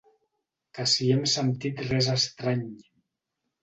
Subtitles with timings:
[0.77, 2.69] Que si hem sentit res estrany.